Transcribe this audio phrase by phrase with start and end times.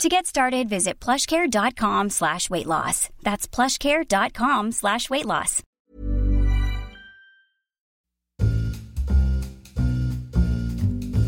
[0.00, 3.08] To get started, visit plushcare.com slash weight loss.
[3.22, 5.62] That's plushcare.com slash weight loss.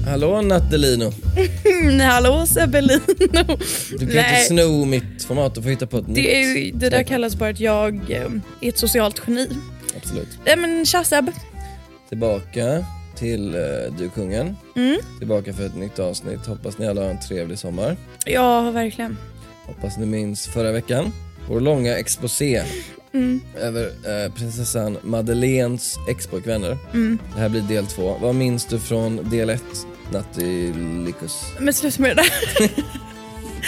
[0.06, 1.12] Hallå Nattelino.
[2.02, 3.56] Hallå Sebelino.
[3.98, 6.16] Du kan inte sno mitt format, du får hitta på ett nytt.
[6.16, 9.48] Det, är, det där kallas bara att jag eh, är ett socialt geni.
[9.96, 10.28] Absolut.
[10.46, 11.30] Nej men tja Seb.
[12.08, 12.84] Tillbaka
[13.16, 14.56] till uh, Du kungen.
[14.76, 14.96] Mm.
[15.18, 16.46] Tillbaka för ett nytt avsnitt.
[16.46, 17.96] Hoppas ni alla har en trevlig sommar.
[18.26, 19.16] Ja, verkligen.
[19.66, 21.12] Hoppas ni minns förra veckan.
[21.48, 22.62] Vår långa exposé
[23.14, 23.40] Mm.
[23.60, 26.78] över eh, prinsessan Madeleines ex-pojkvänner.
[26.94, 27.18] Mm.
[27.34, 28.16] Det här blir del två.
[28.20, 31.44] Vad minns du från del ett, Nattilicus?
[31.58, 32.70] Men sluta med det där.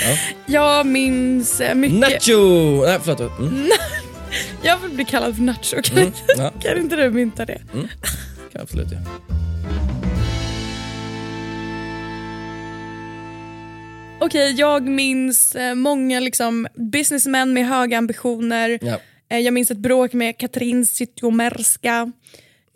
[0.03, 0.17] Ja.
[0.47, 1.99] Jag minns eh, mycket.
[2.01, 2.83] Nacho!
[2.85, 3.39] Nej förlåt.
[3.39, 3.69] Mm.
[4.63, 5.83] Jag vill bli kallad för Nacho.
[5.83, 6.13] Kan, Mm.
[6.39, 7.61] Ja, kan inte du mynta det?
[8.53, 8.99] kan absolut ja.
[14.27, 18.79] Okej, jag minns eh, många liksom, businessmän med höga ambitioner.
[18.83, 18.99] ja.
[19.29, 22.13] Eh, Jag minns ett bråk med Katrin Zytomierska.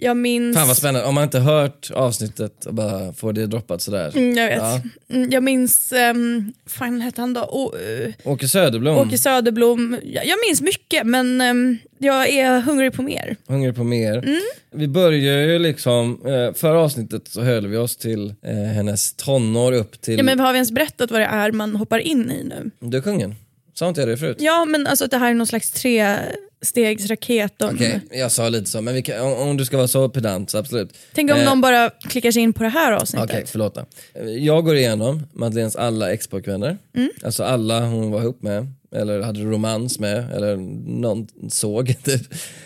[0.03, 0.57] Jag minns...
[0.57, 1.07] Fan vad spännande.
[1.09, 4.13] Om man inte hört avsnittet och bara får det droppat sådär.
[4.17, 4.59] Mm, jag vet.
[4.59, 4.81] Ja.
[5.17, 7.41] Mm, Jag minns, um, fan hette han då?
[7.41, 9.97] Å- eh, Åke Söderblom, Åke Söderblom.
[10.05, 13.37] Jag, jag minns mycket men ehm, jag är hungrig på mer.
[13.47, 14.17] hungrig på mer.
[14.19, 14.41] Mm.
[14.75, 19.73] Vi börjar ju liksom, eh, förra avsnittet så höll vi oss till eh, hennes tonår
[19.73, 22.45] upp till Ja, men har vi ens berättat vad det är man hoppar in i
[22.45, 22.71] nu?
[22.81, 23.35] Du är kungen.
[23.75, 24.37] Sa inte jag det förut?
[24.41, 27.63] Ja men alltså att det här är någon slags trestegsraket.
[27.63, 30.51] om- Okej, jag sa lite så, men kan, om, om du ska vara så pedant
[30.51, 30.95] så absolut.
[31.15, 33.31] Tänk om Eh, någon bara klickar sig in på det här avsnittet.
[33.31, 33.85] Okej, förlåt då.
[34.29, 36.79] Jag går igenom Madeleines alla ex-pojkvänner.
[36.97, 37.11] Mm.
[37.25, 40.57] Alltså alla hon var ihop med, eller hade romans med, eller
[41.01, 42.23] någon såg typ.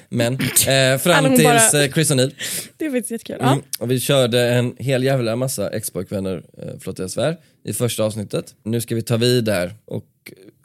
[0.08, 2.34] Men eh, fram tills bara- eh, Chris O'Neill.
[2.76, 3.36] Det är faktiskt jättekul.
[3.40, 3.58] Mm.
[3.78, 8.54] Och vi körde en hel jävla massa ex-pojkvänner, eh, förlåt jag svär, i första avsnittet.
[8.62, 10.04] Nu ska vi ta vid där och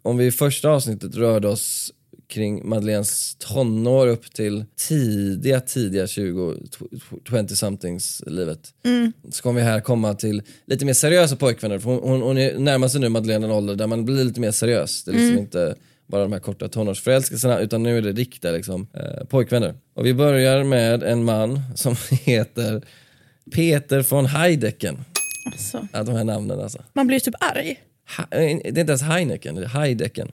[0.02, 1.94] om vi i första avsnittet rörde oss
[2.28, 6.56] kring Madeleines tonår upp till tidiga, tidiga 20,
[7.30, 8.74] 20-somethings livet.
[9.32, 12.60] Så kommer vi här komma till lite mer seriösa pojkvänner, för hon, hon, hon är
[12.60, 15.04] närmar sig nu Madeleine en ålder där man blir lite mer seriös.
[15.04, 15.76] Det är liksom inte
[16.08, 19.76] bara de här korta tonårsförälskelserna utan nu är det riktiga liksom, eh, pojkvänner.
[19.94, 22.82] Och vi börjar med en man som heter
[23.56, 24.98] Peter von Heidecken.
[25.46, 26.84] Alltså, Ja, de här namnen alltså.
[26.94, 27.80] man blir typ arg.
[28.18, 30.32] Eh, det är inte ens Heineken, det är Heidecken.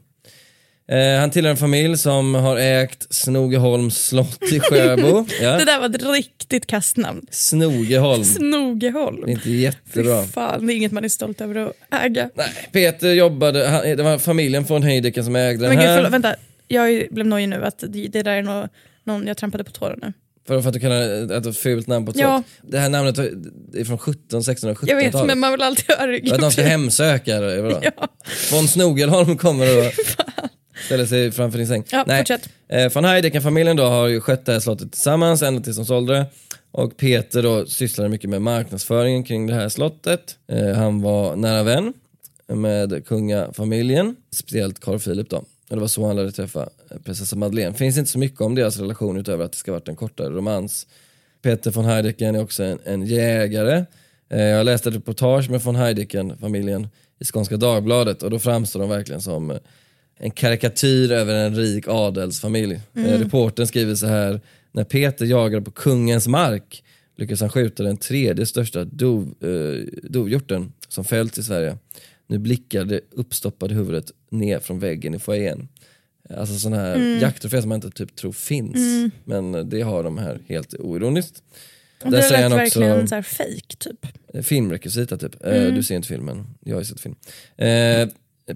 [0.89, 5.27] Eh, han tillhör en familj som har ägt Snogeholms slott i Sjöbo.
[5.41, 5.65] Det Ja.
[5.65, 7.27] där var ett riktigt kastnamn.
[7.31, 9.21] Snogeholm, Snogeholm.
[9.25, 10.23] det är inte Fy jättebra.
[10.25, 11.73] fan, det är inget man är stolt över att
[12.05, 12.31] äga.
[12.35, 15.97] Nej, Peter jobbade, han, det var familjen von Heidecken som ägde den Men gud, här.
[15.97, 16.35] förlåt, vänta.
[16.69, 18.69] Jag blev nojig nu att det, det där är nå-
[19.05, 20.13] någon jag trampade på tåren nu.
[20.47, 22.43] För, för att du kallar det ett fult namn på ett Ja.
[22.63, 25.85] Det här namnet är från 17, 16 och 17 Jag vet, men man vill alltid
[25.89, 27.81] höra Att de ska hemsöka det, vadå?
[27.83, 28.09] Ja.
[28.53, 29.93] Von Snogelholm kommer och
[30.87, 31.85] ställer sig framför din säng.
[31.91, 32.19] Ja, Nej.
[32.19, 32.49] fortsätt.
[32.69, 36.15] Eh, von Heidecken-familjen då har ju skött det här slottet tillsammans ända tills de sålde
[36.15, 36.27] det.
[36.73, 40.37] Och Peter då sysslade mycket med marknadsföringen kring det här slottet.
[40.53, 41.93] Eh, han var nära vän
[42.49, 45.45] med kungafamiljen, speciellt Carl Philip då.
[45.71, 47.75] Och det var så han lärde träffa eh, prinsessa Madeleine.
[47.75, 50.87] Finns inte så mycket om deras relation utöver att det ska varit en kortare romans.
[51.43, 53.85] Peter von Heidecken är också en, en jägare.
[54.29, 56.89] Eh, jag läste ett reportage med von Heidecken-familjen
[57.19, 59.57] i Skånska Dagbladet och då framstår de verkligen som eh,
[60.19, 62.81] en karikatyr över en rik adelsfamilj.
[62.95, 64.41] Eh, reportern skriver så här,
[64.73, 66.83] när Peter jagade på kungens mark
[67.17, 71.79] lyckades han skjuta den tredje största dov, eh, dovhjorten som fällts i Sverige.
[72.27, 75.69] Nu blickar det uppstoppade huvudet ner från väggen i foajén.
[76.37, 79.13] Alltså sådana här jakttroféer som man inte typ tror finns.
[79.25, 81.43] Men det har de här helt oironiskt.
[82.05, 84.07] Och Där det säger lät han också- verkligen så här fake typ.
[84.35, 85.45] Eh, Filmrekvisita typ.
[85.47, 87.15] Eh, Du ser inte filmen, jag har ju sett film.
[87.57, 88.09] Eh,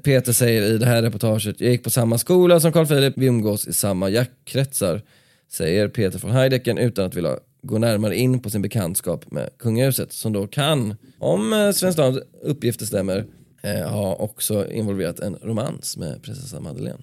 [0.03, 3.27] Peter säger i det här reportaget, jag gick på samma skola som Carl Philip, vi
[3.27, 5.03] umgås i samma jaktkretsar.
[5.49, 10.13] Säger Peter von Heidecken utan att vilja gå närmare in på sin bekantskap med kungahuset.
[10.13, 11.99] Som då kan, om eh, Svensk
[12.43, 13.27] uppgifter stämmer,
[13.63, 16.99] eh, ha också involverat en romans med prinsessa Madeleine.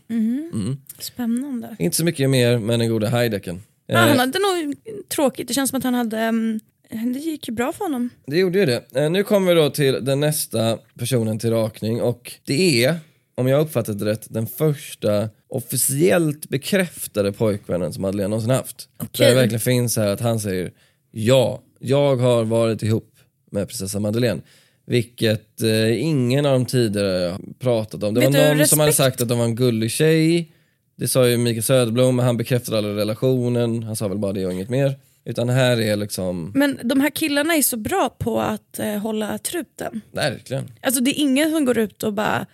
[1.00, 1.75] Spännande.
[1.80, 3.62] Inte så mycket mer med den gode Heidecken.
[3.88, 4.75] Ja, han Eh, hade nog
[5.09, 6.59] tråkigt, det känns som att han hade, mm,
[6.89, 8.09] det gick ju bra för honom.
[8.27, 8.83] Det gjorde ju det.
[8.95, 12.95] Eh, nu kommer vi då till den nästa personen till rakning och det är
[13.36, 18.89] om jag uppfattat det rätt, den första officiellt bekräftade pojkvännen som Madeleine någonsin haft.
[18.98, 19.09] Okej.
[19.25, 20.71] Där det verkligen finns här att han säger
[21.12, 23.13] ja, jag har varit ihop
[23.51, 24.42] med prinsessa Madeleine.
[24.88, 28.13] Vilket eh, ingen av de tidigare pratat om.
[28.13, 30.51] Det Vet var någon som hade respekt- sagt att de var en gullig tjej.
[30.95, 33.84] Det sa ju Mikael Söderblom, men han bekräftade aldrig relationen.
[33.84, 34.95] Han sa väl bara det och inget mer.
[35.25, 39.38] Utan här är liksom, Men de här killarna är så bra på att eh, hålla
[39.38, 40.01] truten.
[40.12, 40.72] verkligen.
[40.81, 42.45] Alltså det är ingen som går ut och bara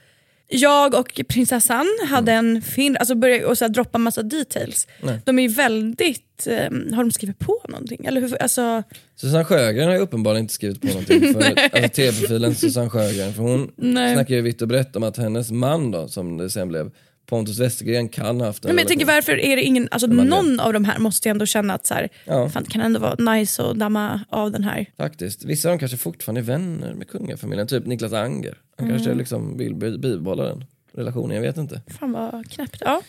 [0.54, 2.98] jag och prinsessan hade en fin...
[2.98, 4.88] Alltså börjar och så här droppa massa details.
[5.02, 5.20] Nej.
[5.26, 6.48] De är ju väldigt...
[6.48, 8.06] Eh, har de skrivit på någonting?
[8.06, 8.84] Eller hur, alltså,
[9.16, 11.42] Susanne Sjögren har ju uppenbarligen inte skrivit på någonting för
[11.74, 13.34] alltså, tv-profilen Susanne Sjögren.
[13.34, 14.14] För hon Nej.
[14.14, 16.92] snackar ju vitt och brett om att hennes man då, som det sen blev,
[17.26, 19.88] Pontus Westergren kan ha haft en men jag tänker varför är det ingen...
[19.92, 22.50] Alltså, man någon av de här måste ju ändå känna att så här, Ja.
[22.50, 24.86] fan, det kan ändå vara nice att damma av den här.
[24.98, 25.46] Faktiskt.
[25.46, 28.58] Vissa av dem kanske fortfarande är vänner med kungafamiljen, typ Niklas Anger.
[28.78, 28.98] Han Mm.
[28.98, 31.82] kanske liksom vill bi- bibehålla den relationen, jag vet inte.
[32.00, 32.78] Fan vad knäppt.
[32.86, 33.02] Ja.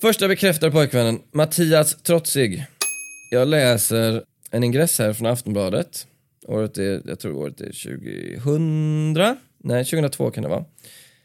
[0.00, 2.64] Första bekräftade pojkvännen, Mattias Trotzig.
[3.30, 6.06] Jag läser en ingress här från Aftonbladet.
[6.46, 7.72] Året är, jag tror året är
[8.44, 9.36] 2000.
[9.64, 10.64] Nej, 2002 kan det vara.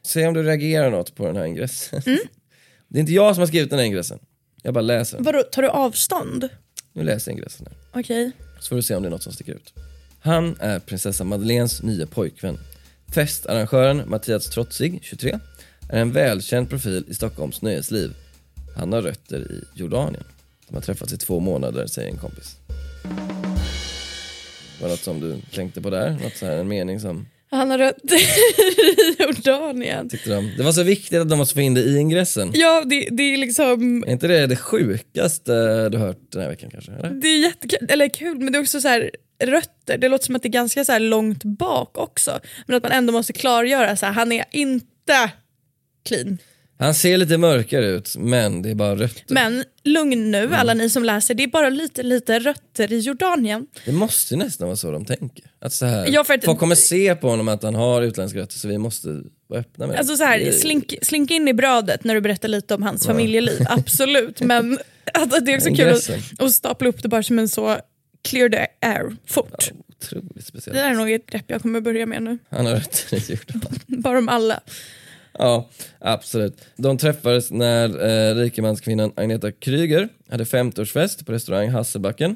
[0.05, 2.01] Se om du reagerar något på den här ingressen.
[2.87, 4.19] Det är inte jag som har skrivit den här ingressen.
[4.61, 5.17] Jag bara läser.
[5.19, 6.49] Vadå, tar du avstånd?
[6.93, 7.99] Nu läser jag ingressen här.
[7.99, 8.31] Okej.
[8.59, 9.73] Så får du se om det är något som sticker ut.
[10.19, 12.57] Han är prinsessa Madeleines nya pojkvän.
[13.13, 15.39] Festarrangören Mattias Trotzig, 23,
[15.89, 18.13] är en välkänd profil i Stockholms nöjesliv.
[18.75, 20.23] Han har rötter i Jordanien.
[20.67, 22.57] De har träffats i två månader, säger en kompis.
[24.81, 26.11] Var det något som du tänkte på där?
[26.23, 30.09] Något så här, en mening som Han har rötter i Jordanien.
[30.25, 30.53] de...
[30.57, 32.51] Det var så viktigt att de måste få in det i ingressen.
[32.53, 34.03] Ja, det, det är liksom...
[34.07, 36.91] Är inte det det sjukaste du hört den här veckan kanske?
[36.91, 37.09] Eller?
[37.09, 39.11] Det är jättekul, eller kul, men det är också så här
[39.43, 39.97] rötter.
[39.97, 42.39] Det låter som att det är ganska så långt bak också.
[42.67, 45.31] Men att man ändå måste klargöra så här, han är inte
[46.07, 46.37] clean.
[46.77, 49.23] Han ser lite mörkare ut, men det är bara rötter.
[49.33, 50.31] Men lugn Mm.
[50.49, 53.67] nu alla ni som läser, det är bara lite lite rötter i Jordanien.
[53.85, 55.45] Det måste ju nästan vara så de tänker.
[55.59, 58.39] Att så här, Ja, för att- Folk kommer se på honom att han har utländska
[58.39, 59.99] rötter så vi måste vara öppna med det.
[59.99, 62.83] Alltså så här, Det är- slink, slink in i brödet när du berättar lite om
[62.83, 64.41] hans familjeliv, absolut.
[64.41, 64.79] Men
[65.13, 66.09] att det är också kul att,
[66.41, 67.77] att stapla upp det bara som en så
[68.23, 69.71] clear the air fort.
[69.89, 70.77] Otroligt Det speciellt.
[70.77, 72.37] där är nog ett grepp jag kommer börja med nu.
[72.49, 73.79] Han har rötter i Jordanien.
[74.01, 74.59] Bara om alla.
[75.37, 76.61] Ja, absolut.
[76.75, 82.35] De träffades när eh, rikemanskvinnan Agneta Kryger hade 50-årsfest på restaurang Hasselbacken.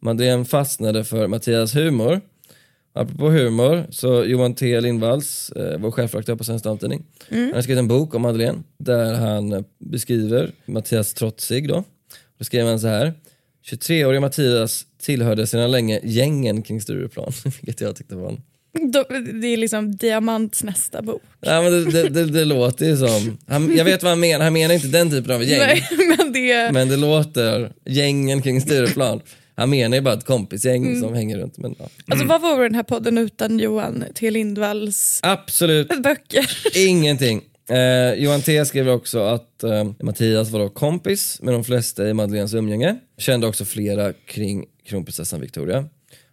[0.00, 2.20] Madeleine fastnade för Mattias humor.
[2.92, 7.78] Apropå humor, så Johan T Lindvalls, eh, vår chefredaktör på Svensk Damtidning, han har skrivit
[7.78, 11.84] en bok om Madeleine där han eh, beskriver Mattias Trotzig då.
[12.38, 13.14] Då skrev han så här.
[13.70, 18.42] 23-åriga Mattias tillhörde sedan länge gängen kring Stureplan, vilket jag tyckte var en
[19.40, 21.22] Det är liksom Diamants nästa bok.
[21.40, 24.44] Ja, men det, det, det, det låter ju som, han, jag vet vad han menar,
[24.44, 25.58] han menar inte den typen av gäng.
[25.58, 25.82] Nej,
[26.18, 26.72] men det...
[26.72, 29.20] Men det låter, gängen kring Stureplan.
[29.54, 31.00] Han menar ju bara ett kompisgäng Mm.
[31.00, 31.58] som hänger runt.
[31.58, 31.88] Men, ja.
[32.08, 36.50] Alltså vad vore den här podden utan Johan T Lindvalls Absolut böcker?
[36.76, 37.42] ingenting.
[37.70, 42.14] Eh, Johan T skriver också att eh, Mattias var då kompis med de flesta i
[42.14, 42.96] Madeleines umgänge.
[43.18, 45.84] Kände också flera kring kronprinsessan Victoria.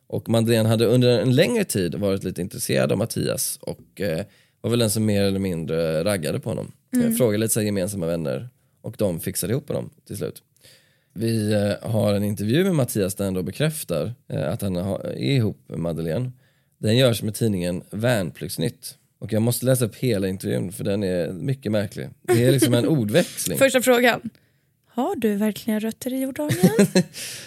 [0.08, 4.26] Och Madeleine hade under en längre tid varit lite intresserad av Mattias och eh,
[4.62, 6.72] var väl den som mer eller mindre raggade på honom.
[7.04, 8.50] Eh, frågade lite så gemensamma vänner
[8.82, 10.44] och de fixade ihop honom till slut.
[11.14, 15.02] Vi eh, har en intervju med Mattias där han då bekräftar eh, att han ha-
[15.04, 16.32] är ihop med Madeleine.
[16.78, 18.98] Den görs med tidningen Värnpliktsnytt.
[19.20, 22.10] Och jag måste läsa upp hela intervjun för den är mycket märklig.
[22.22, 23.58] Det är liksom en ordväxling.
[23.58, 24.30] Första frågan.
[24.98, 26.72] Har du verkligen rötter i Jordanien?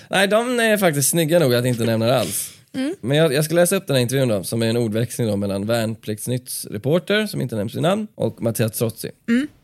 [0.09, 2.52] Nej, de är faktiskt snygga nog att inte nämna det alls.
[3.00, 5.37] Men jag, jag ska läsa upp den här intervjun då, som är en ordväxling då
[5.37, 9.11] mellan Värnpliktsnytts reporter, som inte nämns vid namn, och Mattias Trotsi.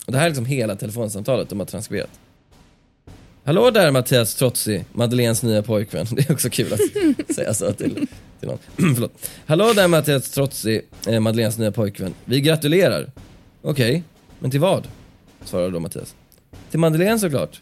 [0.07, 2.11] Och det här är liksom hela telefonsamtalet de har transkriberat.
[3.45, 6.07] Hallå där Mattias Trotsi, Madeleines nya pojkvän.
[6.16, 8.07] Det är också kul att säga så till,
[8.40, 8.59] till någon.
[8.95, 9.31] Förlåt.
[9.47, 12.14] Hallå där Mattias Trotsi, eh, Madeleines nya pojkvän.
[12.25, 13.11] Vi gratulerar.
[13.62, 14.02] Okej,
[14.38, 14.88] men till vad?
[15.45, 16.14] Svarar då Mattias.
[16.71, 17.61] Till Madeleine såklart.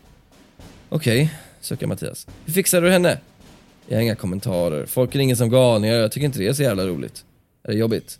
[0.95, 2.27] Okej, suckar Mattias.
[2.45, 3.19] Hur fixar du henne?
[3.89, 4.87] Jag har inga kommentarer.
[4.87, 7.25] Folk ringer som galningar jag tycker inte det är så jävla roligt.
[7.63, 8.19] Är det jobbigt?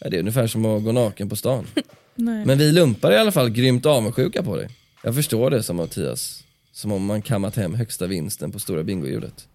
[0.00, 1.66] Ja, det är ungefär som att gå naken på stan.
[2.14, 4.68] Men vi lumpar i alla fall grymt avundsjuka på dig.
[5.02, 6.44] Jag förstår det som Mattias.
[6.72, 9.48] Som om man kammat hem högsta vinsten på stora bingohjulet.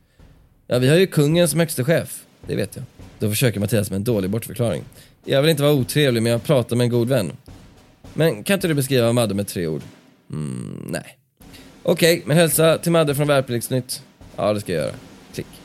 [0.68, 2.25] Ja, vi har ju kungen som högste chef.
[2.48, 2.86] Det vet jag.
[3.20, 4.84] Då försöker Mattias med en dålig bortförklaring.
[5.25, 7.32] Jag vill inte vara otrevlig, men jag pratar med en god vän.
[8.13, 9.82] Men kan inte du beskriva Madde med tre ord?
[10.32, 11.18] Mm, nej.
[11.83, 14.01] Okej, men hälsa till Madde från Värnpliktsnytt.
[14.36, 14.93] Ja, det ska jag göra.
[15.33, 15.48] Klick.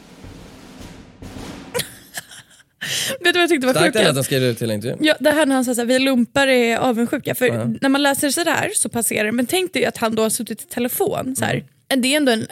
[3.21, 4.99] Vet du vad jag tyckte var Starkt ändå att han skrev ut hela intervjun.
[5.00, 7.35] Ja, det här när han sa att vi lumpar är avundsjuka.
[7.35, 7.64] För Ja.
[7.80, 9.33] när man läser sådär så passerar det.
[9.33, 11.37] Men tänk dig att han då har suttit i telefon.
[11.37, 11.64] Så här.
[11.88, 12.02] Mm.
[12.02, 12.47] Det är ändå en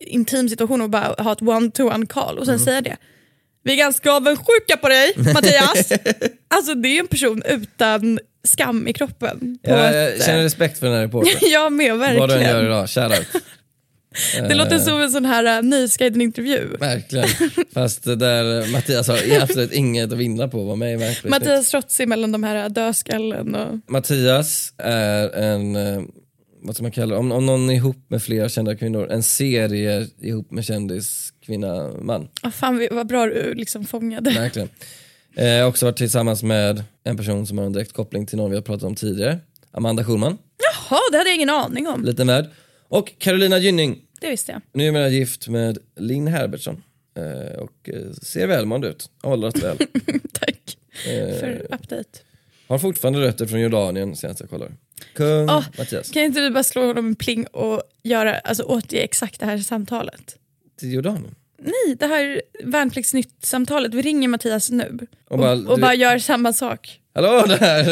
[0.00, 2.64] intim situation att bara ha ett one-to-one call och sen Mm.
[2.64, 2.96] säga det.
[3.64, 5.92] Vi är ganska avundsjuka på dig Mattias.
[6.48, 9.58] alltså det är en person utan skam i kroppen.
[9.62, 11.38] Jag, jag känner respekt för den här reportern.
[11.52, 12.50] jag med, Vad du än verkligen.
[12.50, 13.26] gör idag, shoutout.
[14.48, 16.76] Det låter som en sån här uh, Nyhetsguiden-intervju.
[16.80, 17.28] Verkligen.
[17.72, 21.30] Fast där Mattias har absolut inget att vinna på att vara med i verkligheten.
[21.30, 23.78] Mattias Strozzi mellan de här uh, dödskallen och...
[23.88, 25.74] Mattias är en,
[26.62, 29.22] vad ska man kalla det, om, om någon är ihop med flera kända kvinnor, en
[29.22, 32.28] serie ihop med kändis kvinna man.
[32.42, 34.30] Oh, fan vad bra du liksom fångade.
[34.30, 34.68] Verkligen.
[35.36, 38.36] Eh, Jag har också varit tillsammans med en person som har en direkt koppling till
[38.38, 39.38] någon vi har pratat om tidigare.
[39.70, 42.04] Amanda Schulman, Jaha, det hade jag ingen aning om.
[42.04, 42.46] liten värld.
[42.88, 44.60] Och Carolina Gynning, Det visste jag.
[44.72, 46.82] numera gift med Linn Herbertsson.
[47.16, 49.76] Eh, Och eh, ser välmående ut, har åldrats väl.
[50.32, 52.18] Tack Eh, för update.
[52.68, 54.72] Har fortfarande rötter från Jordanien senast jag kollar.
[55.14, 56.10] Kung Åh, Mattias.
[56.10, 59.58] Kan inte du bara slå honom en pling och göra, alltså, återge exakt det här
[59.58, 60.36] samtalet?
[60.80, 61.34] Till Jordanien?
[61.58, 63.94] Nej, det här värnpliktsnytt-samtalet.
[63.94, 67.00] Vi ringer Mattias nu och, Och bara- och du- bara gör samma sak.
[67.14, 67.84] Hallå där!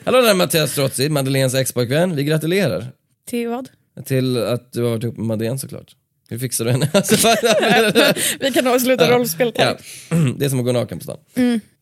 [0.04, 2.16] Hallå där Mattias Strozzi, Madeleines ex-pojkvän.
[2.16, 2.86] Vi gratulerar.
[3.26, 3.68] Till vad?
[4.04, 5.96] Till att du har varit ihop med Madeleine såklart.
[6.28, 6.88] Hur fixar du henne?
[6.94, 7.28] Alltså,
[8.40, 9.76] Vi kan avsluta rollspelet här.
[10.10, 10.16] ja.
[10.38, 11.18] Det är som att gå naken på stan.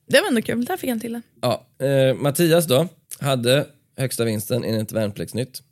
[0.09, 1.23] Det var ändå kul, där fick han till det.
[1.43, 1.67] Ja.
[1.87, 2.89] Eh, Mattias då,
[3.21, 3.67] hade
[3.97, 5.63] högsta vinsten enligt Värnpliktsnytt.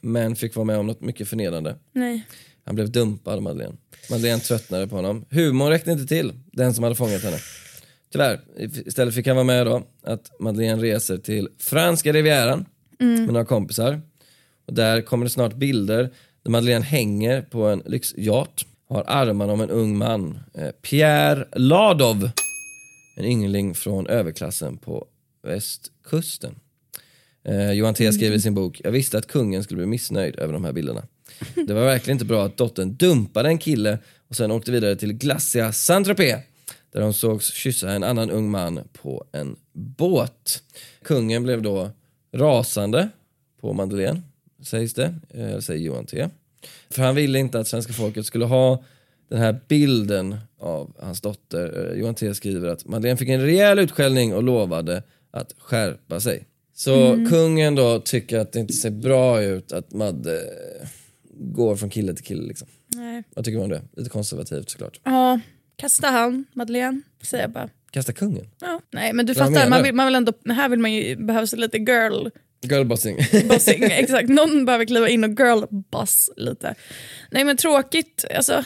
[0.00, 1.76] Men fick vara med om något mycket förnedrande.
[1.92, 2.26] Nej.
[2.70, 3.76] Han blev dumpad av Madeleine.
[4.10, 5.24] Madeleine tröttnade på honom.
[5.30, 7.36] Humorn räckte inte till, den som hade fångat henne.
[8.12, 8.40] Tyvärr,
[8.86, 12.64] istället fick han vara med då att Madeleine reser till franska rivieran
[12.98, 14.00] med några kompisar.
[14.66, 16.10] Och där kommer det snart bilder
[16.42, 22.30] där Madeleine hänger på en lyxyacht, har armarna om en ung man, eh, Pierre Ladov,
[23.16, 25.06] en yngling från överklassen på
[25.42, 26.54] västkusten.
[27.44, 30.52] Eh, Johan T skriver i sin bok, jag visste att kungen skulle bli missnöjd över
[30.52, 31.02] de här bilderna.
[31.66, 35.12] Det var verkligen inte bra att dottern dumpade en kille och sen åkte vidare till
[35.12, 36.38] Glacia Saint-Tropez
[36.92, 40.62] där hon sågs kyssa en annan ung man på en båt.
[41.02, 41.90] Kungen blev då
[42.32, 43.08] rasande
[43.60, 44.22] på Madeleine,
[44.62, 46.28] sägs det, eh, säger Johan T.
[46.90, 48.84] För han ville inte att svenska folket skulle ha
[49.28, 51.90] den här bilden av hans dotter.
[51.92, 56.46] Eh, Johan T skriver att Madeleine fick en rejäl utskällning och lovade att skärpa sig.
[56.74, 60.40] Så kungen då tycker att det inte ser bra ut att Madde
[61.40, 62.42] går från kille till kille.
[62.48, 62.68] Liksom.
[62.94, 63.22] Nej.
[63.34, 63.82] Vad tycker du om det?
[63.96, 65.00] Lite konservativt såklart.
[65.04, 65.40] Ja,
[65.76, 67.68] kasta han, Madeleine, säger jag bara.
[67.90, 68.46] Kasta kungen.
[68.60, 68.80] Ja.
[68.92, 69.84] Nej men du Vad fattar, menar man du?
[69.84, 72.28] vill, man vill ändå, här vill man ju, behövs lite girl
[72.62, 73.16] Girlbossing.
[73.48, 73.82] bossing.
[73.90, 76.74] Exakt, någon behöver kliva in och girl boss lite.
[77.30, 78.64] Nej men tråkigt, alltså.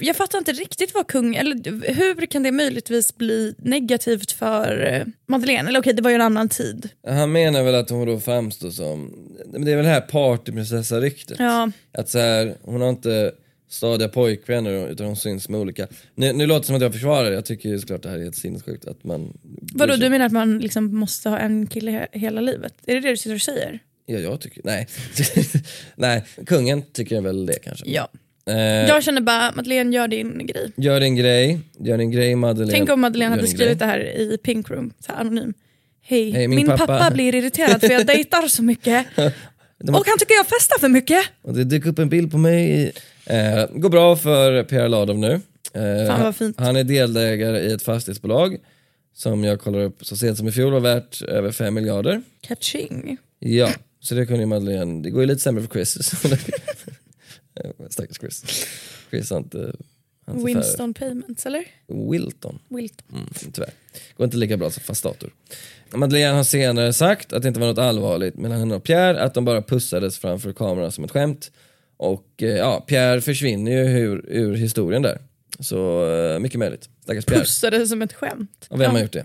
[0.00, 5.06] Jag fattar inte riktigt vad kung, eller hur kan det möjligtvis bli negativt för eh,
[5.26, 5.68] Madeleine?
[5.68, 6.88] Eller okej, det var ju en annan tid.
[7.06, 9.14] Han menar väl att hon då framstår som,
[9.46, 11.36] det är väl det här partyprinsessa-ryktet.
[11.38, 13.32] Ja, Att så här, hon har inte
[13.70, 15.86] stadiga pojkvänner utan hon syns med olika.
[16.14, 18.18] Nu, nu låter det som att jag försvarar det, jag tycker ju såklart det här
[18.18, 19.38] är helt sinnessjukt att man...
[19.74, 22.74] vadå du menar att man liksom måste ha en kille he- hela livet?
[22.86, 23.78] Är det det du sitter och säger?
[24.06, 24.88] Ja, jag tycker, nej.
[25.96, 27.84] nej, kungen tycker väl det kanske.
[27.90, 28.08] Ja.
[28.48, 28.56] Eh,
[28.88, 30.72] Jag känner bara, Madeleine gör din grej.
[30.76, 32.72] Gör din grej, gör din grej Madeleine.
[32.72, 33.74] Tänk om Madeleine hade skrivit grej.
[33.78, 35.54] det här i Pink Room, så här anonym.
[36.02, 36.86] Hej, Hej, min, min pappa.
[36.86, 39.06] pappa blir irriterad för jag dejtar så mycket.
[39.88, 41.24] Och han tycker jag festar för mycket.
[41.42, 42.92] Och det dök upp en bild på mig.
[43.26, 45.32] Eh, går bra för Pierre Ladov nu.
[45.74, 46.60] Eh, Fan, vad fint.
[46.60, 48.56] Han är delägare i ett fastighetsbolag
[49.14, 52.22] som jag kollar upp så sent som i fjol var värt över 5 miljarder.
[52.40, 53.16] Catching.
[53.38, 53.68] Ja,
[54.00, 56.12] så det kunde ju Madeleine, det går ju lite sämre för Chris.
[57.64, 58.66] Eh, Stackars Chris.
[59.10, 59.72] Chris har inte...
[60.26, 61.64] har inte Winston Payments eller?
[62.10, 62.58] Wilton.
[62.68, 63.06] Wilton.
[63.12, 63.70] Mm, tyvärr.
[64.16, 65.30] Går inte lika bra som fast dator.
[65.94, 69.34] Madeleine har senare sagt att det inte var något allvarligt mellan henne och Pierre, att
[69.34, 71.50] de bara pussades framför kameran som ett skämt.
[71.96, 75.18] Och eh, ja, Pierre försvinner ju ur, ur historien där.
[75.60, 76.88] Så eh, mycket möjligt.
[77.02, 77.40] Stackars Pierre.
[77.40, 78.66] Pussade som ett skämt.
[78.70, 79.24] Och vem har gjort det?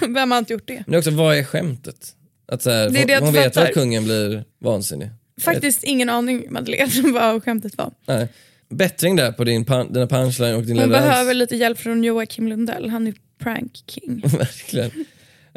[0.08, 0.84] vem har inte gjort det?
[0.86, 2.14] Men också, vad är skämtet?
[2.46, 5.10] Att så här, Det är det hon vet att kungen blir vansinnig.
[5.44, 7.92] Faktiskt ingen aning Madeleine vad skämtet var.
[8.06, 8.28] Nej.
[8.70, 11.06] Bättring där på din pan- dina punchline och din Hon leverans.
[11.10, 14.22] behöver lite hjälp från Joakim Lundell, han är prank king.
[14.38, 14.90] Verkligen.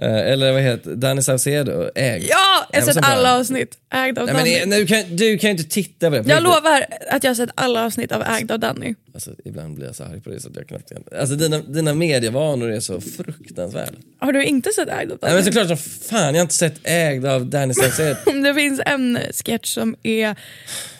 [0.02, 2.28] Eh, eller vad heter Danny Saucedo, äg.
[2.30, 2.36] Ja!
[2.40, 3.78] Ja, jag har sett alla avsnitt.
[3.94, 4.66] Ägd av Nej, men, Danny.
[4.66, 6.24] nej, du, kan, du kan ju inte titta på det.
[6.24, 6.44] på Jag riktigt.
[6.44, 8.96] lovar att jag har sett alla avsnitt av Ägd av Danny.
[9.14, 11.20] Alltså, ibland blir jag så arg på det så att jag knappt kan.
[11.20, 13.92] Alltså dina, dina medievanor är så fruktansvärda.
[14.20, 15.34] Har du inte sett Ägd av Nej Danny?
[15.34, 18.16] men såklart som fan, jag har inte sett ägd av Danny Saucedo.
[18.44, 20.36] Det finns en sketch som är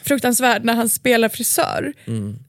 [0.04, 1.94] fruktansvärd när han spelar frisör.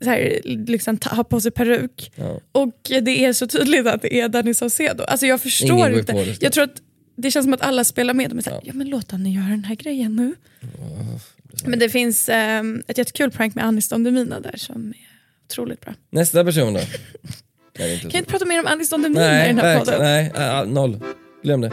[0.01, 2.13] Så här, liksom, har på sig peruk.
[2.17, 2.31] Mm.
[2.31, 2.41] Ja.
[2.53, 5.05] Och det är så tydligt att det är Danny Saucedo.
[5.05, 6.13] Alltså jag förstår Ingen inte.
[6.13, 6.83] det, jag tror att
[7.17, 8.31] det känns som att alla spelar med.
[8.31, 8.73] De är såhär, ja.
[8.75, 10.35] men låt Danny göra den här grejen nu.
[11.65, 15.09] Men det finns ehm, ett jättekul prank med Anis Don Demina där som är
[15.47, 15.95] otroligt bra.
[16.11, 16.81] Nästa person då?
[17.79, 19.99] Nej, inte Kan jag inte prata mer om Anis Don Demina i den här verkligen,
[19.99, 20.33] podden?
[20.35, 21.01] nej, äh, noll.
[21.43, 21.73] Glöm det.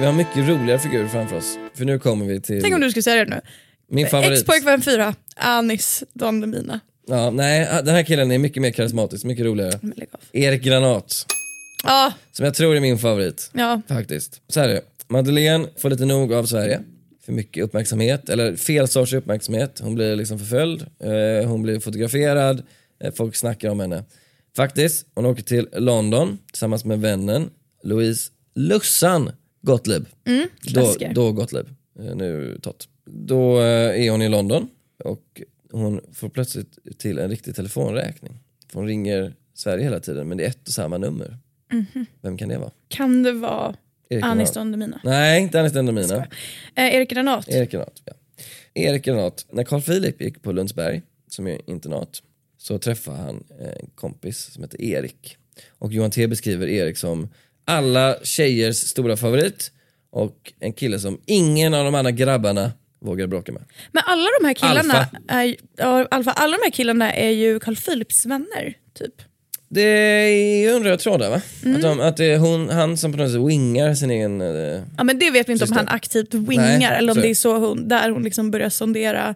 [0.00, 1.58] Vi har mycket roligare figurer framför oss.
[1.74, 3.40] För nu kommer vi till Tänk om du skulle säga det nu.
[3.88, 4.38] min favorit.
[4.38, 6.80] Ex-pojkvän 4, Anis Don Demina.
[7.08, 9.78] Ja, nej, den här killen är mycket mer karismatisk, mycket roligare.
[9.82, 10.20] Men lägg av.
[10.32, 11.26] Erik Granat,
[11.84, 13.50] Ja, som jag tror är min favorit.
[13.54, 13.82] ja.
[13.88, 14.40] Faktiskt.
[14.48, 14.82] Så här är det.
[15.08, 16.80] Madeleine får lite nog av Sverige.
[17.24, 19.80] För mycket uppmärksamhet, eller fel sorts uppmärksamhet.
[19.82, 22.62] Hon blir liksom förföljd, eh, hon blir fotograferad,
[23.04, 24.04] eh, folk snackar om henne.
[24.56, 27.50] Faktiskt, hon åker till London tillsammans med vännen
[27.84, 29.30] Louise Lussan
[29.62, 30.06] Gottlieb.
[30.24, 31.14] då, klassiker.
[31.14, 31.66] då Gottlieb,
[31.98, 32.88] eh, nu Tott.
[33.04, 34.68] Då eh, är hon i London
[35.04, 38.38] och hon får plötsligt till en riktig telefonräkning.
[38.68, 41.38] För hon ringer Sverige hela tiden men det är ett och samma nummer.
[42.22, 42.70] Vem kan det vara?
[42.88, 43.76] Kan det vara
[44.08, 44.52] Erik Anis.
[44.52, 45.00] Don Demina?
[45.04, 46.26] Nej, inte Anis Don Demina.
[46.74, 47.48] Eh, Erik Granat?
[47.48, 48.02] Erik Granat.
[48.04, 48.12] Ja.
[48.74, 52.22] Erik Granat, när Carl Philip gick på Lundsberg, som är internat,
[52.58, 55.36] så träffade han en kompis som heter Erik.
[55.70, 57.28] Och Johan T beskriver Erik som
[57.70, 59.70] alla tjejers stora favorit
[60.12, 63.62] och en kille som ingen av de andra grabbarna vågar bråka med.
[63.92, 65.08] Men alla de här killarna, Alfa.
[65.28, 69.14] Är, ja, Alfa, alla de här killarna är ju Carl Philips vänner, typ.
[69.68, 71.40] Det är en röd tråd där va?
[71.64, 71.76] Mm.
[71.76, 74.40] Att, de, att det är hon, han som på något sätt wingar sin egen...
[74.40, 77.20] eh, Ja, men det vet vi inte Just om han aktivt wingar Nej, eller om
[77.20, 77.30] det.
[77.30, 79.34] är så hon, där hon liksom börjar sondera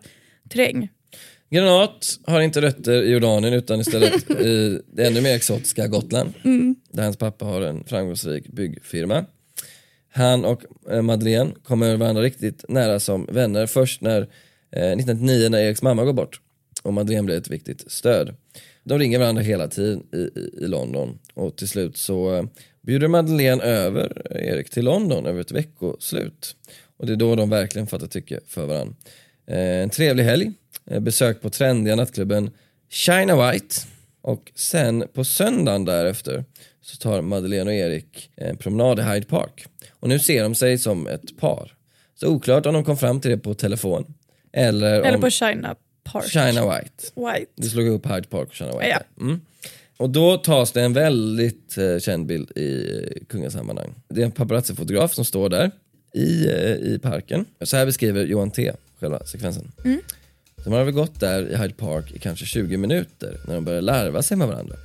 [0.49, 0.88] terräng.
[1.55, 6.33] Granat har inte rötter i Jordanien utan istället i det ännu mer exotiska Gotland.
[6.93, 9.25] Där hans pappa har en framgångsrik byggfirma.
[10.12, 15.59] Han och eh, Madeleine kommer varandra riktigt nära som vänner först när eh, 1999 när
[15.59, 16.40] Eriks mamma går bort
[16.83, 18.37] och Madeleine blir ett viktigt stöd.
[18.85, 22.45] De ringer varandra hela tiden i, i, i London och till slut så eh,
[22.83, 26.57] bjuder Madeleine över Erik till London över ett veckoslut.
[26.97, 28.95] Och det är då de verkligen fattar tycke för varandra.
[29.46, 30.52] Eh, en trevlig helg,
[30.90, 32.50] eh, besök på trendiga nattklubben
[32.90, 33.76] China White
[34.22, 36.44] och sen på söndagen därefter
[36.80, 39.66] så tar Madeleine och Erik en promenad i Hyde Park.
[40.00, 41.74] Och nu ser de sig som ett par.
[42.14, 44.14] Så oklart om de kom fram till det på telefon
[44.52, 46.30] eller, Eller på China Park.
[46.30, 47.04] China White.
[47.14, 47.52] White.
[47.57, 48.88] Du slog upp Hyde Park och China White.
[48.88, 49.24] Ja.
[49.24, 49.40] Mm.
[49.96, 53.94] Och då tas det en väldigt eh, känd bild i eh, kungasammanhang.
[54.09, 55.70] Det är en paparazzi-fotograf som står där
[56.14, 57.44] i, eh, i parken.
[57.61, 58.72] Så här beskriver Johan T
[59.05, 59.73] själva sekvensen.
[60.64, 63.87] De har väl gått där i Hyde Park i kanske 20 minuter när de började
[63.87, 64.77] larva sig med varandra.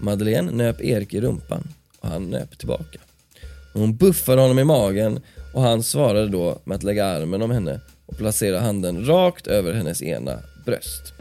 [0.00, 1.68] Madeleine nöp Erik i rumpan
[2.00, 2.98] och han nöp tillbaka.
[3.72, 5.20] Hon buffade honom i magen
[5.54, 9.72] och han svarade då med att lägga armen om henne och placera handen rakt över
[9.72, 11.12] hennes ena bröst.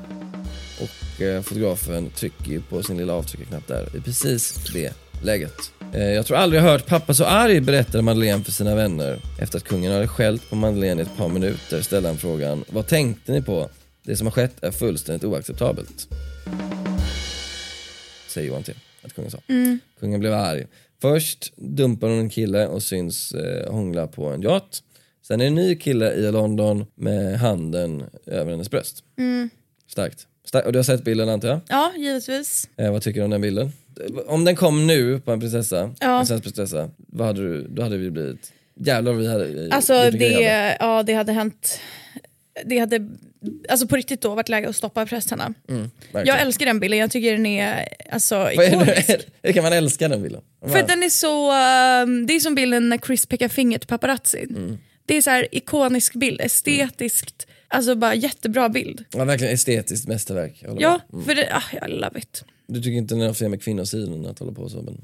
[0.82, 5.75] Och eh, fotografen trycker ju på sin lilla avtryckarknapp där i precis det läget.
[5.94, 9.20] Eh, jag tror aldrig jag hört pappa så arg, berättade Madeleine för sina vänner.
[9.40, 12.88] Efter att kungen hade skällt på Madeleine i ett par minuter ställde han frågan Vad
[12.88, 13.70] tänkte ni på?
[14.04, 16.08] Det som har skett är fullständigt oacceptabelt.
[18.28, 18.74] Säger Johan T.
[19.04, 19.38] Att kungen sa.
[20.00, 20.66] Kungen blev arg.
[21.02, 24.84] Först dumpar hon en kille och syns eh, hångla på en yacht.
[25.28, 29.04] Sen är det en ny kille i London med handen över hennes bröst.
[29.88, 30.28] Starkt.
[30.52, 31.60] Sta- Och du har sett bilden antar jag?
[31.70, 32.70] Ja, givetvis.
[32.78, 33.72] Eh, vad tycker du om den bilden?
[34.28, 36.20] Om den kom nu på en prinsessa, Ja.
[36.20, 38.52] en svensk prinsessa, vad hade du, då hade vi blivit...
[38.80, 41.80] Jävlar vad vi hade Alltså det, ja, det hade hänt...
[42.66, 43.10] Det hade
[43.70, 45.54] alltså på riktigt då varit läge att stoppa prästerna.
[45.68, 46.28] verkligen.
[46.28, 49.10] Jag älskar den bilden, jag tycker den är alltså, är ikonisk.
[49.44, 50.42] Hur kan man älska den bilden?
[50.68, 53.88] För att den är så, ehm, det är som bilden när Chris pekar finger till
[53.88, 54.56] paparazzin.
[54.58, 54.78] Mm.
[55.06, 59.06] Det är så här ikonisk bild, estetiskt, alltså bara jättebra bild.
[59.12, 60.64] Ja, verkligen estetiskt mästerverk.
[60.80, 61.26] Ja, med.
[61.26, 62.44] för det, ah, jag love it.
[62.68, 64.82] Du tycker inte den har fel med kvinnosidan att hålla på så?
[64.82, 65.02] Men...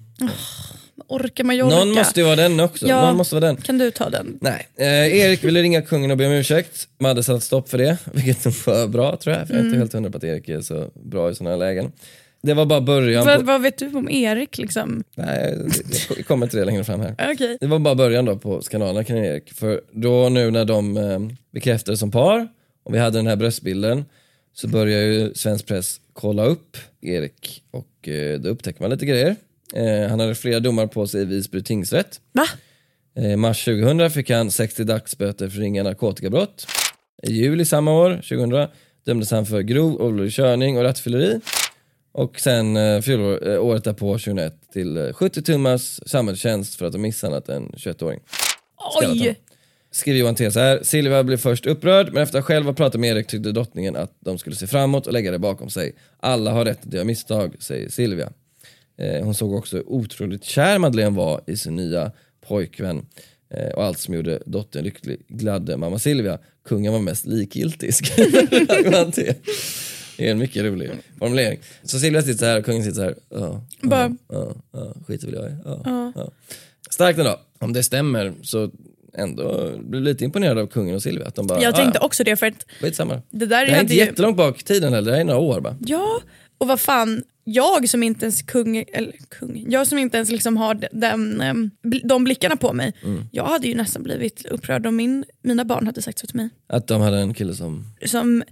[1.08, 1.76] Orkar man ju orka.
[1.76, 2.88] Någon måste ju vara den också.
[2.88, 3.06] Ja.
[3.06, 3.58] Någon måste vara den.
[3.58, 4.38] Kan du ta den?
[4.42, 6.88] Nej, eh, Erik ville ringa kungen och be om ursäkt.
[7.00, 9.48] Madde satte stopp för det, vilket var bra tror jag.
[9.48, 9.80] För jag är inte Mm.
[9.80, 11.92] helt hundra på att Erik är så bra i sådana här lägen.
[12.44, 13.44] Det var bara början Vad, på...
[13.46, 15.04] vad vet du om Erik liksom?
[15.16, 15.58] Nej,
[16.18, 17.16] jag kommer till det längre fram här.
[17.34, 17.58] Okej.
[17.62, 19.54] Det var bara början då på skandalen kring Erik.
[19.54, 21.20] För då nu när de eh,
[21.54, 22.48] bekräftades som par
[22.84, 24.06] och vi hade den här bröstbilden
[24.54, 29.36] så börjar ju svensk press kolla upp Erik och eh, då upptäcker man lite grejer.
[29.74, 32.22] Eh, han hade flera domar på sig i Visby tingsrätt.
[32.32, 32.46] Va?
[33.16, 36.68] Eh, mars 2000 fick han 60 dagsböter för ringa narkotikabrott.
[37.24, 38.68] I juli samma år, 2000,
[39.06, 41.40] dömdes han för grov olovlig körning och rattfylleri.
[42.12, 46.94] Och sen eh, fjolår, eh, året därpå, 2001, till eh, 70 timmars samhällstjänst för att
[46.94, 48.20] ha misshandlat en 21-åring.
[48.98, 49.36] Skrattar Oj!
[49.92, 50.80] Skriver Johan T så här.
[50.84, 54.16] Silvia blev först upprörd men efter att själv ha pratat med Erik tyckte drottningen att
[54.20, 55.96] de skulle se framåt och lägga det bakom sig.
[56.20, 58.32] Alla har rätt att göra misstag, säger Silvia.
[58.98, 62.12] Eh, hon såg också hur otroligt kär Madeleine var i sin nya
[62.48, 63.06] pojkvän.
[63.50, 66.40] Eh, och allt som gjorde dottern lycklig gladde mamma Silvia.
[66.66, 67.92] Kungen var mest likgiltig.
[70.18, 71.60] Det är en mycket rolig formulering.
[71.84, 73.16] Så Silvia sitter här och kungen sitter här.
[73.30, 75.56] Ja, ja, ja, skiter väl jag i.
[75.66, 76.32] Ja, ja.
[76.90, 77.40] Starkt ändå.
[77.60, 78.72] Om det stämmer så
[79.18, 81.28] ändå blir lite imponerad av kungen och Silvia.
[81.28, 83.22] Att de bara, Jag tänkte ah, också det för att skitsamma.
[83.30, 84.00] det där Det här är inte ju...
[84.00, 85.76] jättelångt bak i tiden heller, det här är några år bara.
[85.86, 86.22] Ja,
[86.58, 90.58] och vad fan, jag som inte ens kung, eller kung, jag som inte ens liksom
[90.58, 91.72] har de- den, ehm,
[92.04, 92.94] de blickarna på mig.
[93.04, 93.24] Mm.
[93.32, 96.50] Jag hade ju nästan blivit upprörd om min, mina barn hade sagt så till mig.
[96.68, 97.86] Att de hade en kille som...
[98.06, 98.44] Som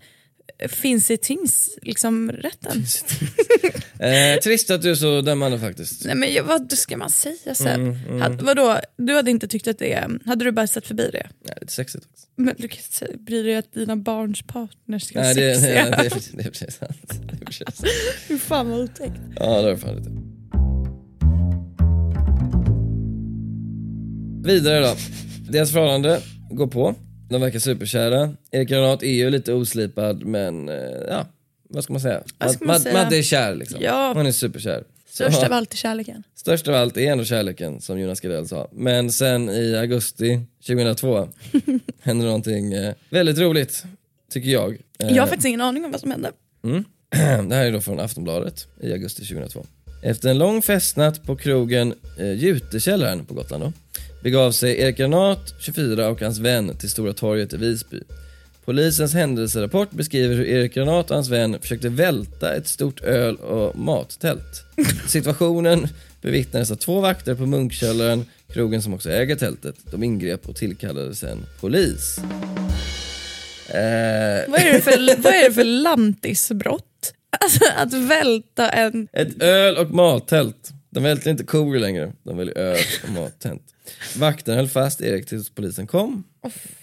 [0.69, 2.85] finns i tings, liksom, rätten.
[4.01, 6.05] Eh, trist att du är så dömande faktiskt.
[6.05, 7.67] Nej men vad ska man säga Seb?
[7.67, 11.29] Mm, Had, vadå, du hade inte tyckt att det, hade du bara sett förbi det?
[11.45, 12.25] Nej, lite sexigt också.
[12.35, 15.85] Men du kan inte bry dig att dina barns partners ska vara Nej, det, sexiga.
[15.85, 17.21] det, det, det är precis sant.
[17.27, 17.83] Det är precis sant.
[18.27, 19.19] Fy fan vad otäckt.
[19.35, 20.09] Ja, det var fan lite.
[24.47, 24.95] Vidare då.
[25.51, 26.95] Deras förhållande går på.
[27.29, 28.33] De verkar superkära.
[28.51, 30.75] Erik Granat är ju lite oslipad men eh,
[31.09, 31.25] ja,
[31.69, 32.23] vad ska man säga?
[32.37, 33.03] Vad ska Mad- man Mad- säga?
[33.03, 33.77] Madde är kär liksom.
[33.81, 34.13] Ja.
[34.15, 34.83] Hon är superkär.
[35.11, 36.23] Störst av allt är kärleken.
[36.35, 38.69] Störst av allt är ändå kärleken som Jonas Gardell sa.
[38.71, 41.29] Men sen i augusti 2002
[42.01, 43.83] hände någonting eh, väldigt roligt,
[44.31, 44.71] tycker jag.
[44.99, 46.31] Eh, Jag har faktiskt ingen aning om vad som hände.
[47.49, 49.65] det här är då från Aftonbladet i augusti 2002.
[50.03, 53.73] Efter en lång festnatt på krogen eh, Jutekällaren på Gotland då,
[54.23, 57.99] begav sig Erik Granat, 24 och hans vän till Stora torget i Visby.
[58.65, 63.75] Polisens händelserapport beskriver hur Erik Granat och hans vän försökte välta ett stort öl och
[63.79, 64.63] mattält.
[65.07, 65.87] Situationen
[66.21, 69.75] bevittnades av två vakter på Munkkällaren, krogen som också äger tältet.
[69.91, 72.17] De ingrep och tillkallade sen polis.
[73.67, 74.91] Eh, Vad är det för,
[75.23, 77.13] vad är det för lantisbrott?
[77.39, 79.07] Alltså att välta en...
[79.13, 80.71] Ett öl och mattält.
[80.89, 83.61] De välter inte kor längre, de väljer öl och mattält.
[84.17, 86.23] Vakten höll fast Erik tills polisen kom,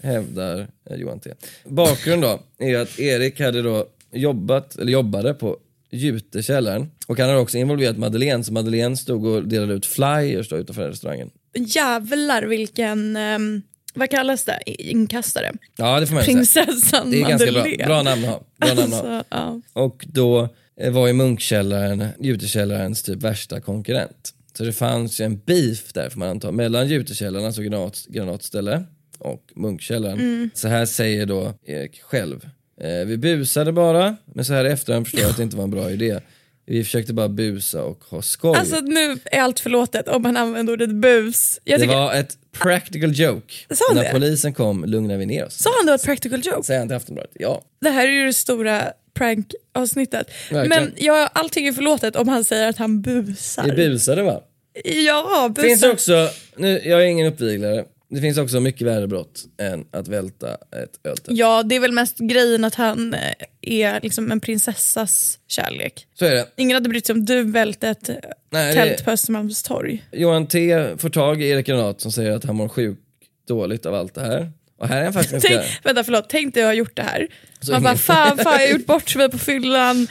[0.02, 1.30] hävdar eh, Johan T.
[1.64, 5.56] Bakgrund då, är att Erik hade då jobbat, eller jobbade på
[5.90, 10.56] Jutekällaren och han har också involverat Madeleine, så Madeleine stod och delade ut flyers då
[10.56, 11.30] utanför restaurangen.
[11.54, 13.16] Jävlar vilken...
[13.16, 13.62] ehm,
[13.94, 14.60] vad kallas det?
[14.66, 15.52] Inkastare?
[15.76, 16.36] Ja det får man säga.
[16.36, 17.86] Prinsessan Det är ganska bra, Madeleine.
[17.86, 18.42] bra namn att ha.
[18.56, 19.16] Bra namn att ha.
[19.16, 19.60] Alltså, ja.
[19.72, 20.48] Och då
[20.90, 24.32] var ju Munkkällaren Jutekällarens typ värsta konkurrent.
[24.58, 28.82] Så det fanns ju en beef där får man anta, mellan Jutekällaren, alltså granat, granatställe,
[29.18, 30.50] och Munkkällaren.
[30.54, 32.48] Så här säger då Erik själv.
[32.80, 35.70] Eh, vi busade bara, men så här efterhand förstår jag att det inte var en
[35.70, 36.20] bra idé.
[36.66, 38.56] Vi försökte bara busa och ha skoj.
[38.56, 41.60] Alltså nu är allt förlåtet om man använder ordet bus.
[41.64, 43.54] Jag det tycker, var ett practical joke.
[43.70, 44.10] Sa När det?
[44.12, 45.62] polisen kom lugnade vi ner oss.
[45.62, 46.62] Sa han då ett practical joke?
[46.62, 47.30] Säger han till Aftonbladet.
[47.34, 47.62] Ja.
[47.80, 50.30] Det här är ju det stora prankavsnittet.
[50.50, 53.64] Men ja, allting är förlåtet om han säger att han busar.
[53.64, 54.40] Vi busade va?
[54.84, 55.68] Ja, busar.
[55.68, 60.08] finns också, nu, jag är ingen uppviglare, det finns också mycket värre brott än att
[60.08, 61.38] välta ett öltält.
[61.38, 63.20] Ja, det är väl mest grejen att han eh,
[63.60, 66.06] är liksom en prinsessas kärlek.
[66.18, 66.46] Så är det.
[66.56, 68.10] Ingen hade brytt sig om du välte ett
[68.50, 70.04] Nej, tält det- på Östermalmstorg.
[70.12, 73.00] Johan T får tag i Erik Granat som säger att han mår sjukt
[73.48, 75.48] dåligt av allt det här Och här är han faktiskt ganska...
[75.48, 77.28] Tänk, vänta förlåt, tänk dig att ha gjort det här.
[77.60, 80.08] Så Man bara fan, fan jag har gjort bort mig på fyllan.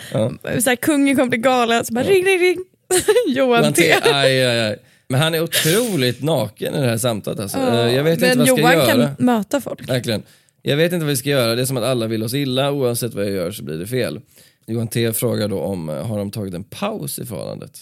[0.59, 2.57] Så här, kungen kommer bli galen, så bara ring ring ring.
[3.27, 3.93] Johan Johan T.
[4.03, 4.77] Aj, aj, aj.
[5.07, 7.39] Men han är otroligt naken i det här samtalet.
[7.39, 7.57] Alltså.
[7.57, 9.07] Ja, jag vet inte men vad jag ska Johan göra.
[9.15, 9.89] kan möta folk.
[9.89, 10.23] Verkligen.
[10.61, 11.55] Jag vet inte vad vi ska göra.
[11.55, 12.71] Det är som att alla vill oss illa.
[12.71, 14.21] Oavsett vad jag gör så blir det fel.
[14.67, 17.81] Johan T frågar då om eh, har de tagit en paus i förhållandet?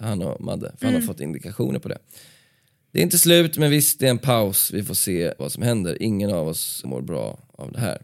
[0.00, 0.72] Han och Madde.
[0.78, 1.98] För han har fått indikationer på det.
[2.94, 4.70] Det är inte slut, men visst det är en paus.
[4.72, 6.02] Vi får se vad som händer.
[6.02, 8.02] Ingen av oss mår bra av det här.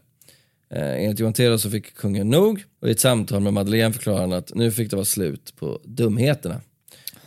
[0.69, 4.21] Eh, enligt Johan Tero så fick kungen nog och i ett samtal med Madeleine förklarade
[4.21, 6.61] han att nu fick det vara slut på dumheterna.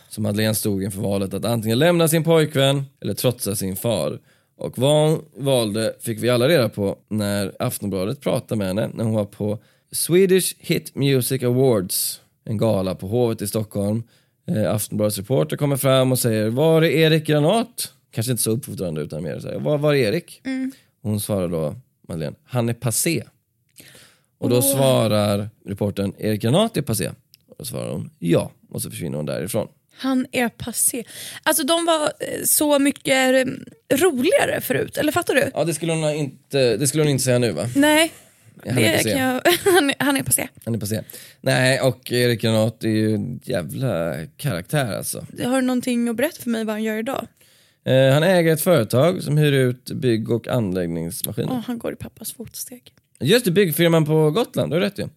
[0.09, 4.19] Så Madeleine stod inför valet att antingen lämna sin pojkvän eller trotsa sin far.
[4.57, 9.03] Och vad hon valde fick vi alla reda på när Aftonbladet pratade med henne när
[9.03, 9.59] hon var på
[9.91, 14.03] Swedish Hit Music Awards, en gala på Hovet i Stockholm.
[14.47, 19.01] Eh, Aftonbladets reporter kommer fram och säger “Var är Erik Granat?” Kanske inte så uppfordrande
[19.01, 20.41] utan mer så här, “Var, var är Erik?”
[21.01, 21.75] Hon svarar då,
[22.07, 23.23] Madeleine, “Han är passé”.
[24.37, 27.09] Och då svarar reportern “Erik Granat är passé?”
[27.49, 29.67] Och då svarar hon “Ja” och så försvinner hon därifrån.
[29.97, 31.03] Han är passé.
[31.43, 35.51] Alltså de var eh, så mycket eh, roligare förut, eller fattar du?
[35.53, 37.67] Ja, det skulle hon inte, det skulle hon inte säga nu va?
[37.75, 38.11] Nej,
[38.67, 39.41] Han är kan jag,
[39.73, 40.47] han, är, han är passé.
[40.65, 41.01] Han är passé.
[41.41, 45.25] Nej, och Erik Granat är ju en jävla karaktär alltså.
[45.43, 47.27] Har du någonting att berätta för mig vad han gör idag?
[47.85, 51.51] Eh, han äger ett företag som hyr ut bygg och anläggningsmaskiner.
[51.51, 52.93] Åh, han går i pappas fotsteg.
[53.19, 55.07] Just det, byggfirman på Gotland, du har rätt ju.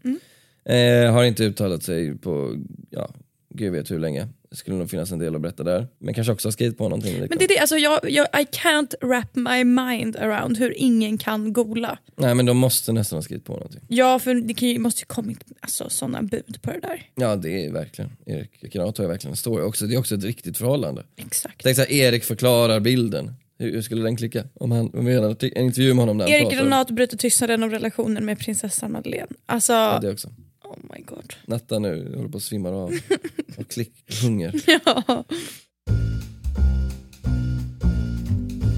[0.75, 2.57] Eh, har inte uttalat sig på,
[2.91, 3.11] ja,
[3.55, 4.29] gud vet hur länge.
[4.51, 5.87] Det skulle nog finnas en del att berätta där.
[5.99, 7.19] Men kanske också har skrivit på någonting.
[7.19, 11.19] Men det är det, alltså jag, jag, I can't wrap my mind around hur ingen
[11.19, 11.99] kan gola.
[12.17, 13.81] Nej men de måste nästan ha skrivit på någonting.
[13.89, 17.03] Ja, för det kan ju, måste ju kommit alltså, sådana bud på det där.
[17.15, 19.63] Ja det är verkligen, Erik Granat har ju verkligen en story.
[19.63, 21.05] Också, det är också ett riktigt förhållande.
[21.17, 21.61] Exakt.
[21.63, 23.35] Tänk såhär, Erik förklarar bilden.
[23.59, 24.45] Hur, hur skulle den klicka?
[24.55, 26.57] Om, han, om vi hade en intervju med honom där Erik pratar.
[26.57, 29.29] Granat bryter tystnaden om relationen med prinsessan Madeleine.
[29.47, 30.31] Alltså, Ja, det också.
[30.71, 31.35] Oh my god.
[31.47, 32.93] Natta nu, håller på att svimma av.
[33.59, 34.55] Och klick, hunger.
[34.85, 35.25] Ja.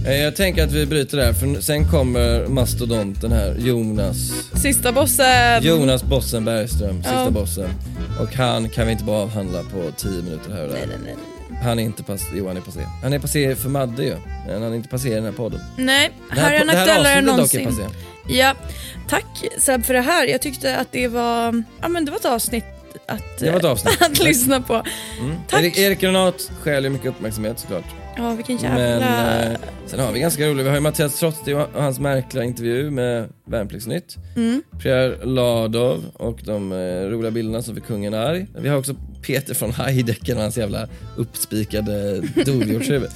[0.06, 4.30] Eh, Jag tänker att vi bryter där, för sen kommer mastodonten här, Jonas.
[4.62, 5.62] Sista bossen.
[5.62, 7.30] Jonas Bossen Bergström, sista Ja.
[7.30, 7.70] bossen.
[8.20, 10.86] Och han kan vi inte bara avhandla på 10 minuter här och där.
[10.86, 11.39] Nej, nej, nej.
[11.62, 12.80] Han är inte passé, jo han är passé.
[13.02, 15.60] Han är passé för Madde ju, men han är inte passé i den här podden.
[15.76, 17.68] Nej, Det här är han här aktuellare än någonsin.
[18.28, 18.54] Ja,
[19.08, 20.26] tack Seb för det här.
[20.26, 22.64] Jag tyckte att det var, ja, men det var ett avsnitt
[23.10, 24.02] att, avsnitt.
[24.02, 24.82] att lyssna på.
[25.48, 25.62] Tack.
[25.62, 27.84] Erik, Erik Granat stjäl ju mycket uppmärksamhet såklart.
[28.16, 29.42] Ja, vilken Men jävla...
[29.52, 32.90] eh, sen har vi ganska roligt, vi har ju Mattias Trotti och hans märkliga intervju
[32.90, 34.16] med Värnpliktsnytt.
[34.36, 34.62] Mm.
[34.82, 36.76] Pierre Ladov och de eh,
[37.10, 38.46] roliga bilderna som fick kungen arg.
[38.54, 43.10] Vi har också Peter från Heidecken och hans jävla uppspikade dovhjortshuvud.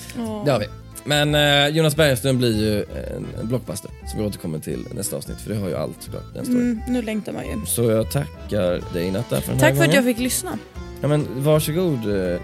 [0.44, 0.66] Det har vi.
[1.05, 5.40] Men eh, Jonas Bergström blir ju en, en blockbuster som vi återkommer till nästa avsnitt
[5.40, 6.35] för det har ju allt såklart.
[6.35, 6.61] Den storyn.
[6.62, 7.67] Mm, nu längtar man ju.
[7.67, 10.59] Så jag tackar dig Natta för den Tack här för att jag fick lyssna.
[11.01, 12.40] Ja men varsågod eh,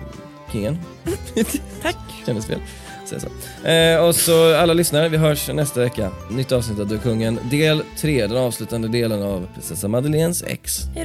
[0.52, 0.78] kingen.
[1.82, 1.96] Tack.
[2.26, 2.60] Kändes fel.
[3.06, 3.68] Säg så.
[3.68, 6.10] Eh, och så alla lyssnare, vi hörs nästa vecka.
[6.30, 7.38] Nytt avsnitt av Du är kungen.
[7.50, 10.80] Del 3, den avslutande delen av prinsessa Madeleines ex.
[10.94, 11.04] Hej